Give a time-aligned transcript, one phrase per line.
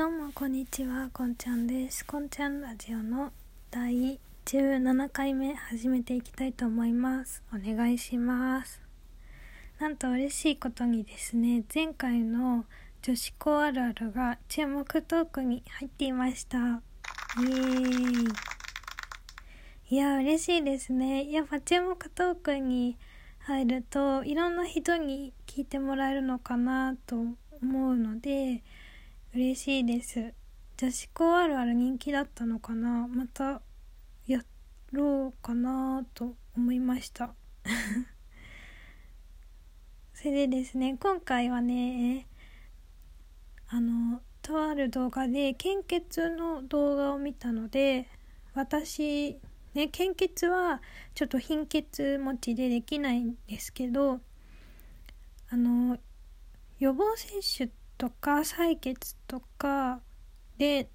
[0.00, 2.06] どうもこんにちはこんちゃんです。
[2.06, 3.32] こんちゃんラジオの
[3.70, 7.42] 第17回目始めていきたいと思います。
[7.52, 8.80] お願いします。
[9.78, 12.64] なんと嬉しいことにですね前回の
[13.02, 16.56] 女子校あるあるが注目トークに入っていました。
[16.58, 18.28] イエーイ。
[19.90, 21.30] いや嬉しいですね。
[21.30, 22.96] やっぱ注目トークに
[23.40, 27.16] 入るといろんな人に聞いてもらえるのかなと
[27.62, 28.62] 思うので
[29.32, 30.34] 嬉しいです。
[30.76, 33.06] 女子校あるある人気だったのかな？
[33.06, 33.62] また
[34.26, 34.42] や
[34.90, 37.32] ろうかなと思いました。
[40.14, 42.26] それでですね今回はね
[43.68, 48.08] あのとある動画で献血の動画を見たので
[48.52, 49.38] 私
[49.74, 50.82] ね献血は
[51.14, 54.20] ちょっと貧血持ちでできないんですけど
[55.50, 55.98] あの
[56.80, 57.70] 予防接種
[58.00, 60.00] とか採血とか
[60.56, 60.88] で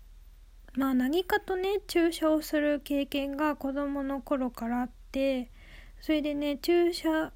[0.74, 5.52] まあ何かとね注射をする経験が子供の頃からあって
[6.02, 7.32] それでね注射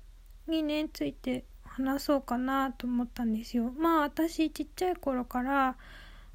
[0.48, 3.72] にねついて話そうかなと思ったんですよ。
[3.78, 5.78] まあ私ちっちゃい頃から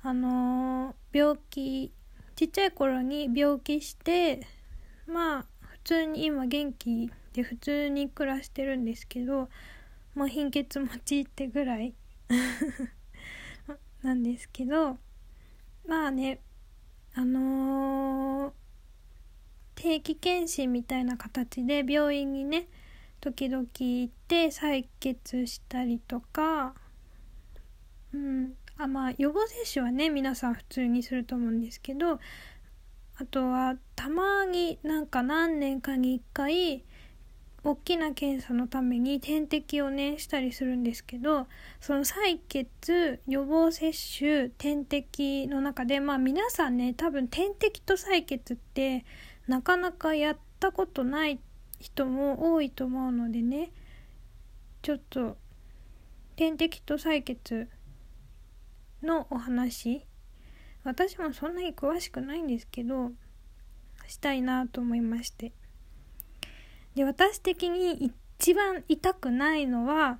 [0.04, 1.92] あのー、病気
[2.36, 4.46] ちっちゃい頃に病気して
[5.08, 9.48] まあ普通に今元気で普通に暮らしてるんですけど
[10.14, 11.94] まあ貧血持ちってぐらい
[14.04, 14.98] なんですけど
[15.86, 16.40] まあね
[17.14, 18.52] あのー、
[19.74, 22.68] 定期検診みたいな形で病院にね
[23.20, 26.74] 時々行って採血したりとか
[28.12, 32.18] うんあまあ予防接種はね皆さん普通にすると思うんですけど
[33.16, 36.84] あとはたまになんか何年かに1回
[37.66, 41.46] 大きな検査のために点滴をねしたりするんですけど
[41.80, 49.06] その採血予防接種点滴の中でまあ皆さんね多分点滴と採血って
[49.48, 51.40] なかなかやったことない
[51.80, 53.72] 人も多いと思うのでね
[54.82, 55.38] ちょっと
[56.36, 57.70] 点滴と採血
[59.02, 60.04] のお話
[60.82, 63.12] 私もそんなに詳しくないんですけど
[64.06, 65.52] したいなと思いまして。
[66.94, 70.18] で私的に一番痛くないのは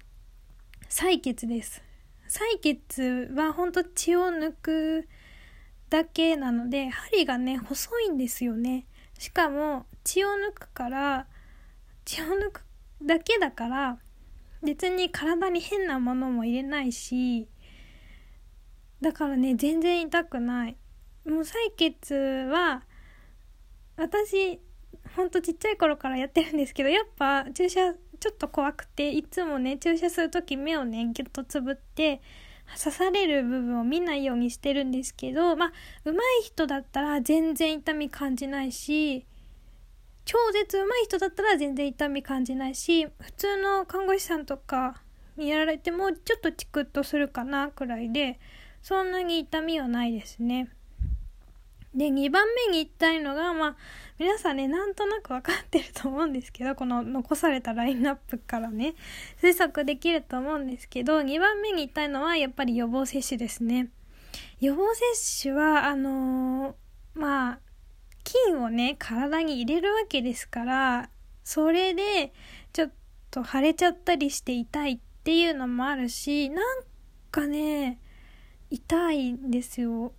[0.89, 1.83] 採血です。
[2.29, 5.09] 採血はほんと血を抜く
[5.91, 8.87] だけなので針がね細いんですよね。
[9.19, 11.27] しかも血を抜くから
[12.05, 12.63] 血を抜く
[13.03, 13.99] だけだから
[14.63, 17.49] 別に体に変なものも入れないし
[19.01, 20.77] だからね全然痛くない。
[21.25, 22.83] もう採血は
[23.97, 24.61] 私
[25.17, 32.21] ほんとちっちゃい頃からやってるんですけどやっぱ注射ちょっと怖くていつもね注射する時目をねギュッとつぶって
[32.79, 35.73] 刺される部分を見ないようにしてるんですけどまあ
[36.05, 39.27] 上手い人だったら全然痛み感じないし
[40.25, 45.03] 超絶上手い人だったら全然痛み感じないし普通の看護師さんとか
[45.37, 48.39] にやられてもちょっとチクッとするかなくらいで
[48.83, 50.69] そんなに痛みはないですね。
[51.95, 53.77] で、2番目に言いたいのが、まあ、
[54.19, 58.95] 皆さんね、なんとなく分かってると思うんですけど、この残されたラインナップからね、
[59.41, 63.89] 推測できると思うんですけど、2番目に言いたいのは、やっぱり予防接種ですね。
[64.61, 64.83] 予防
[65.15, 67.59] 接種は、あのー、まあ、
[68.25, 71.11] 菌をね、体に入れるわけですから、
[71.45, 72.33] それで、
[72.73, 72.93] ちょっ
[73.31, 76.83] と腫れちゃったりして痛いっていうのもあるし、なん
[77.31, 78.01] かね、
[78.71, 80.13] 痛いんですよ。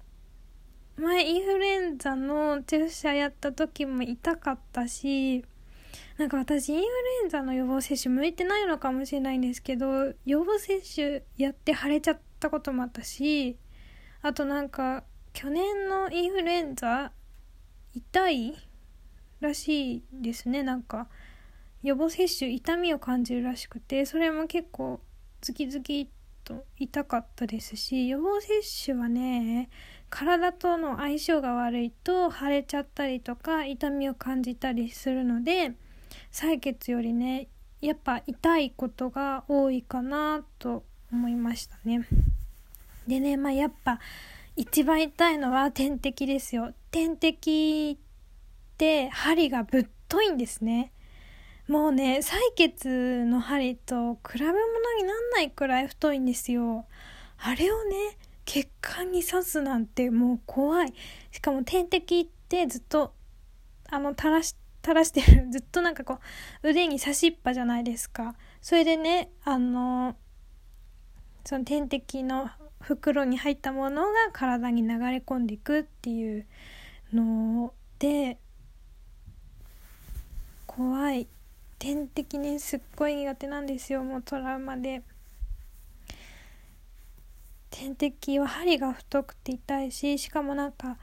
[0.97, 5.44] 前インフルエンザの注射やった時も痛かったし
[6.17, 6.88] なんか私インフル
[7.23, 13.57] エンザの予防接種向いてないのかもしれないんですけど予防接種やって腫れちゃったこともあったし
[14.22, 17.12] あとなんか去年のインフルエンザ
[17.94, 18.56] 痛い
[19.41, 20.63] らしいですね。
[20.63, 21.07] なんか
[21.83, 25.01] 予防接種痛みを感じるらしくてそれも結構
[25.41, 26.09] ズキズキ
[26.44, 29.69] と痛かったですし予防接種はね
[30.15, 35.73] 体との相性が悪いと腫れちゃったりとか痛みを感じたりするので
[36.31, 37.50] 採血よりね
[37.81, 42.07] やっぱ痛いことが多いかなと思いましたね。
[43.06, 44.00] でねまあやっぱ
[44.56, 46.71] 一番痛いのは点滴ですよ。
[46.91, 50.94] 点滴って針がぶっといんですね。
[51.67, 54.53] もうね採血の針と比べ物
[54.97, 56.85] になんないくらい太いんですよ。
[57.38, 60.94] あれをね血管に刺すなんてもう怖い。
[61.31, 63.13] しかも点滴ってずっと
[63.89, 65.51] あの垂らし垂らしてる。
[65.51, 66.19] ずっとなんかこ
[66.63, 68.36] う腕に刺しっぱじゃないですか。
[68.62, 70.15] それでねあの
[71.44, 72.50] その点滴の
[72.81, 76.45] 袋に入ったものが体に流れ込んでいくっていう
[77.12, 78.38] ので
[80.68, 81.27] 怖い。
[81.77, 85.01] 点滴にすっごい苦手なんですよもうトラウマで。
[87.77, 90.98] 点滴は針が太くて痛いししかもなんか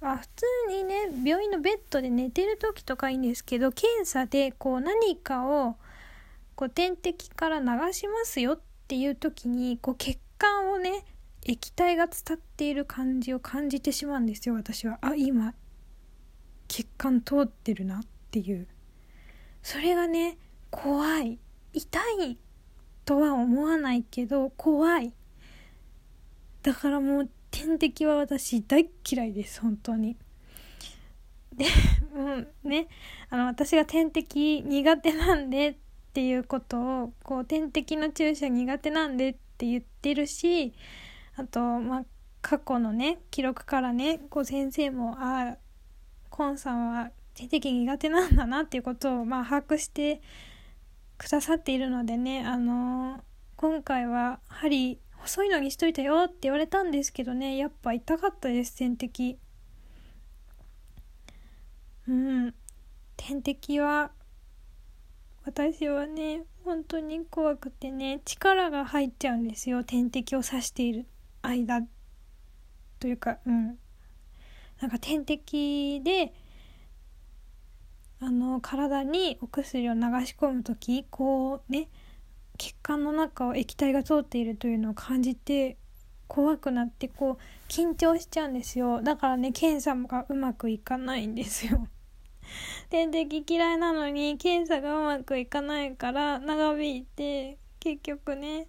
[0.00, 5.74] あ普通にね病院のベッドで寝てる時とかいいんですけど検査でこう何かを
[6.54, 11.04] こう点滴から流しますよっていう時にこう血管をね
[11.42, 14.98] 液体が伝っている感じを感じてしまうんですよ私は。
[15.00, 15.54] あ今
[16.68, 18.00] 血管通ってるなっ
[18.30, 18.68] ていう。
[19.62, 20.38] それがね
[20.70, 21.38] 怖い。
[21.72, 22.38] 痛い。
[23.06, 25.12] とは思わないけど怖い。
[26.62, 30.16] だからもう点滴は私大嫌いです本当に。
[31.54, 31.66] で
[32.14, 32.88] うんね
[33.30, 35.76] あの私が点滴苦手なんでっ
[36.12, 40.74] ていうことをこう点滴の注射苦手なんでって言ってるし
[41.36, 42.04] あとまあ
[42.42, 45.56] 過去のね記録からねこう先生もああ
[46.28, 50.20] コンさんは点滴苦手なんだなっていうことをまあ把握して
[51.18, 53.20] くださっているのでねあのー、
[53.56, 59.38] 今回は針細いのにしといたよって言われたんですけどねやっぱ痛かったです点滴。
[62.08, 62.54] うん。
[63.16, 64.12] 点滴は
[65.44, 71.06] 私はね本当に怖くてね力が入っちゃうんですよ点滴を刺している
[71.42, 71.82] 間。
[73.00, 73.78] というかうん。
[74.80, 76.32] なんか点滴で
[78.26, 81.88] あの体にお薬を流し込む時こうね
[82.58, 85.76] 血管の中を液体が通っているというのを感じて
[86.26, 89.00] 怖くなってこう緊張しちゃうんですよ。
[89.00, 91.86] だからね検査がうまくいかないんですよ。
[92.90, 98.66] 点滴嫌いなのに検査がうまくいかないから長引いて結局ね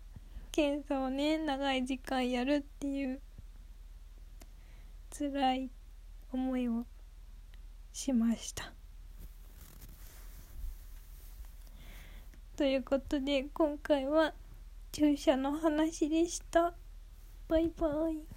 [0.52, 3.20] 検査をね長い時間やるっていう
[5.18, 5.72] 辛い
[6.32, 6.86] 思いを
[7.92, 8.77] しました。
[12.58, 14.34] ということで今回は
[14.92, 16.74] 注射の話でした。
[17.48, 18.37] バイバイ。